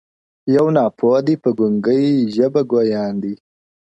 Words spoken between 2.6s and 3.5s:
گويان دئ-